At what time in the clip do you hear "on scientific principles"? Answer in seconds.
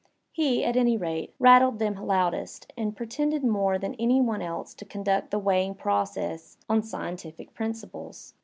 6.67-8.33